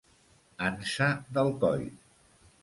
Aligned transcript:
Ansa 0.69 1.09
del 1.37 1.53
coll. 1.65 1.85